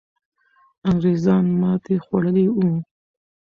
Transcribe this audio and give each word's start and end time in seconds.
انګریزان 0.89 1.45
ماتې 1.61 1.95
خوړلې 2.05 2.45
وو. 2.55 2.71